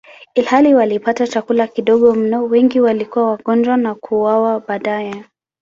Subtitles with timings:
[0.35, 5.25] Ilhali walipata chakula kidogo mno, wengi walikuwa wagonjwa na kuuawa baadaye.